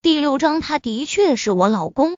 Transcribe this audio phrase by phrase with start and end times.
[0.00, 2.16] 第六章，他的确是我老公。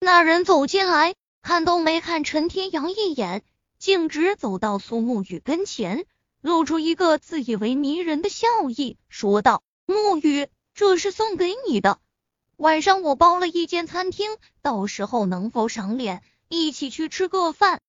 [0.00, 3.44] 那人走进来，看都没看陈天阳一眼，
[3.78, 6.04] 径直走到苏沐雨跟前，
[6.40, 12.00] 露出一个自以为迷人的笑意，说道：“沐雨，这是送给你的。
[12.56, 17.80] 晚上我包了一间餐厅，到时候能否赏脸，一起去吃个饭？”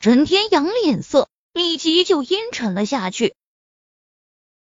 [0.00, 3.36] 陈天阳脸色立即就阴沉了下去。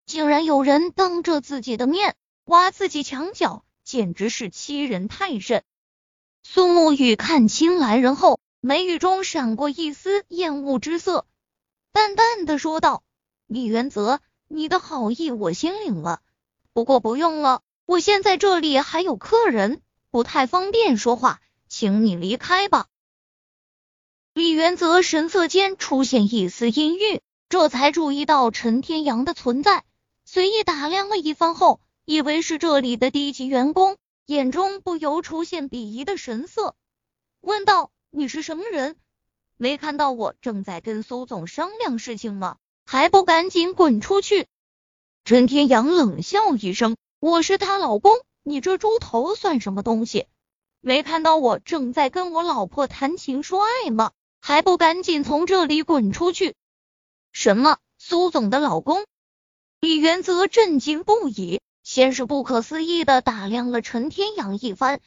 [0.06, 2.14] 竟然有人当着自己的面
[2.44, 5.62] 挖自己墙角，简直是欺人太甚！
[6.42, 11.26] 苏沐雨看清来人后，眉宇中闪过一丝厌恶之色，
[11.92, 13.02] 淡淡的说道
[13.46, 16.20] ：“李元泽，你的好意我心领了，
[16.72, 22.86] 不过不用了，我现在这里还有客人，不太方便说话，请你离开吧。”
[24.32, 29.84] 李元泽神色间出现一丝阴郁，这才注意到陈天阳的存在。
[30.24, 36.76] 随意打量了一番后，以为是这里的低级员工，眼中不由出现鄙夷的神色，
[37.40, 38.96] 问道：“你是什么人？
[39.56, 42.58] 没看到我正在跟苏总商量事情吗？
[42.84, 44.48] 还不赶紧滚出去！”
[45.24, 50.26] 陈天阳冷笑一声：“我是他老公，你这猪头算什么东西？
[50.82, 54.12] 没看到我正在跟我老婆谈情说爱吗？
[54.42, 56.54] 还不赶紧从这里滚出去！”
[57.32, 57.78] 什么？
[57.96, 59.06] 苏总的老公？
[59.80, 65.00] 李元泽震惊不已，先是不可思议的打量了陈天阳一番，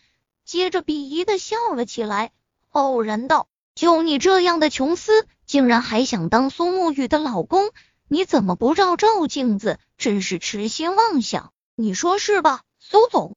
[0.46, 2.32] 接着鄙夷的笑了起来，
[2.70, 7.72] 傲然道：“就你这样的穷丝，竟然还想当苏沐雨的老公？
[8.08, 9.80] 你怎么不照照镜子？
[9.98, 11.52] 真是痴心妄想！
[11.74, 13.36] 你说是吧，苏总？”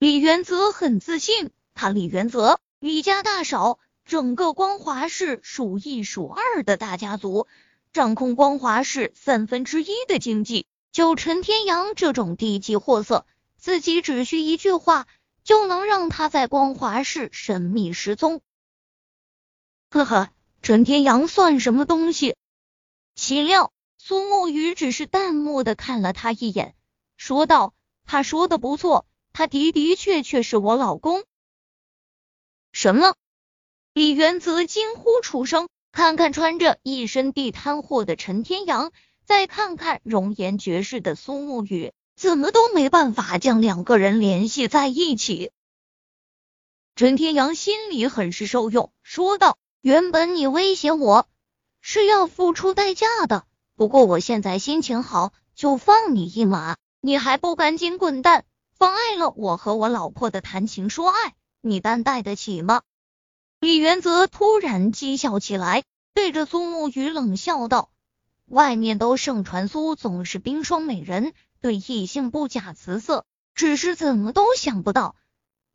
[0.00, 7.46] 李元泽很自信，他李元泽，李家大少，整个光华市数一数二的大家族。
[7.92, 10.66] 掌控光华市三分之一的经济，
[10.96, 13.26] 就陈天阳这种低级货色，
[13.58, 15.06] 自己只需一句话
[15.44, 18.40] 就能让他在光华市神秘失踪。
[19.90, 20.30] 呵呵，
[20.62, 22.34] 陈天阳算什么东西？
[23.14, 26.74] 岂料苏沐雨只是淡漠的看了他一眼，
[27.18, 27.74] 说道
[28.06, 31.24] ：“他说的不错，他的的确确是我老公。”
[32.72, 33.14] 什么？
[33.92, 35.68] 李元泽惊呼出声。
[35.92, 38.92] 看看穿着一身地摊货的陈天阳，
[39.26, 45.50] 再看看容颜绝世的苏沐雨，怎么都没办法将两个人联系在一起。
[46.94, 51.26] 陈天阳心里很是受用，说道：“原本你威胁我
[51.80, 53.44] 是要付出代价的，
[53.74, 56.76] 不过我现在心情好，就放你一马。
[57.00, 58.44] 你还不赶紧滚蛋，
[58.78, 62.82] 妨碍了我和我老婆的谈情说爱，你担待得起吗？”
[63.58, 65.82] 李元泽突然讥笑起来，
[66.14, 67.90] 对着苏沐雨冷笑道
[68.46, 73.24] ：“外面都盛传苏总是冰霜美人，对异性不假辞色，
[73.54, 75.16] 只是怎么都想不到，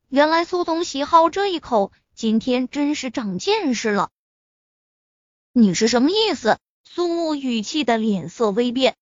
[0.07, 1.91] 原来苏总喜好这一口。
[2.13, 4.09] 今天真是长见识了。”
[5.53, 6.59] 你是什么意思？
[6.83, 8.95] 苏沐雨气的脸色微变，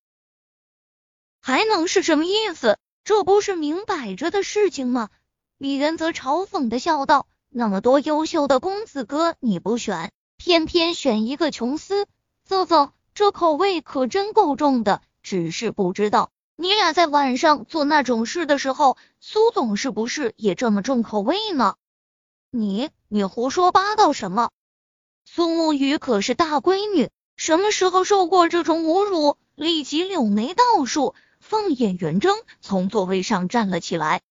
[1.40, 2.78] 还能是什么意思？
[3.04, 5.10] 这不是明摆着的事情吗？
[5.58, 7.28] 李元泽嘲讽的笑道。
[7.50, 12.06] 那么多优秀的公子哥你不选，偏偏选一个琼斯，
[12.48, 15.02] 啧啧，这口味可真够重的。
[15.24, 21.76] 只是不知道你俩在晚上做那种事的时候，苏总是不是也这么重口味呢？
[22.50, 24.52] 你你胡说八道什么？
[25.26, 29.36] 苏沐雨可是大闺女，什么时候受过这种侮辱？
[29.54, 34.22] 立即柳眉倒竖，放眼圆睁，从座位上站了起来。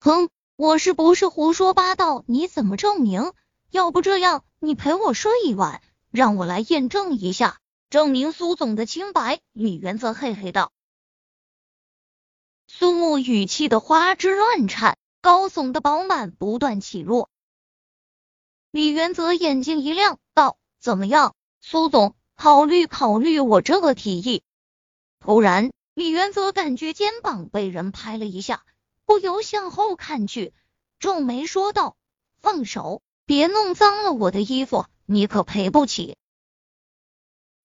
[0.00, 0.28] 哼。
[0.56, 2.24] 我是不是胡说八道？
[2.26, 3.32] 你怎么证明？
[3.70, 5.80] 要不这样，你陪我睡一晚，
[6.14, 7.58] 让我来验证一下，
[7.90, 9.40] 证明苏总的清白。
[9.50, 10.70] 李元泽嘿嘿道。
[12.68, 17.30] 苏木语气的花枝乱颤，高耸的饱满不断起落。
[18.70, 24.44] 李元泽眼睛一亮，道：“怎么样，苏总，考虑考虑我这个提议？”
[25.18, 28.64] 突然，李元泽感觉肩膀被人拍了一下。
[29.04, 30.54] 不由向后看去，
[31.00, 31.96] 皱眉说道
[32.38, 36.16] ：“放手，别弄脏了我的衣服，你可赔不起。”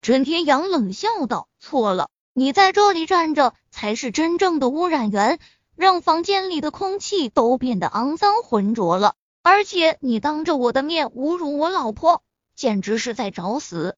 [0.01, 5.39] 陈天阳冷笑道：“错了，你在这里站着才是真正的污染源，
[5.75, 9.15] 让房间里的空气都变得肮脏浑浊了。
[9.41, 12.23] 而且你当着我的面侮辱我老婆，
[12.55, 13.97] 简直是在找死！”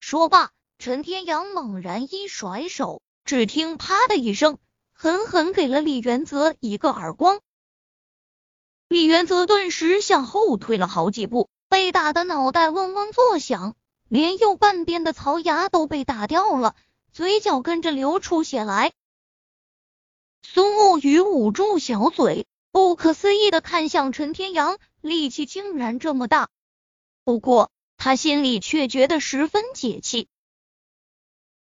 [0.00, 4.58] 说罢，陈天阳猛然一甩手，只听啪的一声。
[4.92, 7.40] 狠狠给了李元泽一个耳光，
[8.86, 13.76] 李元泽顿时向后退了好几步，被打的脑袋嗡嗡作响，
[14.08, 16.74] 连右半边的槽牙都被打掉了，
[17.12, 18.92] 嘴角跟着流出血来。
[20.42, 26.48] 苏沐雨捂住小嘴，不可思议的看向陈天阳，力气竟然这么大。
[27.22, 30.26] 不过他心里却觉得十分解气。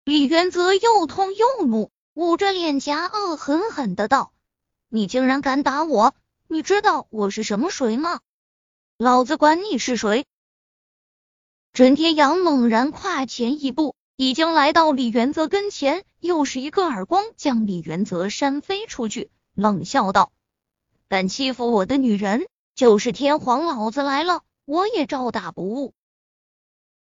[0.04, 4.34] 李元泽又痛又怒，捂着脸颊，恶狠狠的道
[4.90, 6.14] ：“你竟然敢打我！
[6.46, 8.20] 你知道我是什么谁吗？
[9.04, 10.24] 老子管你是谁！”
[11.74, 20.32] 陈天阳猛然跨前一步，已经来到李元泽跟前，又是一个耳光，将李元泽扇飞出去，冷笑道
[21.06, 25.92] ：“敢欺负我的女人，就是天皇老子来了，我也照打不误。”